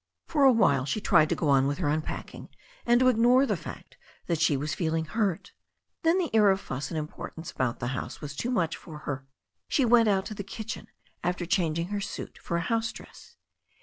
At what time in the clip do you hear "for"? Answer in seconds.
0.25-0.45, 8.75-8.97, 12.39-12.57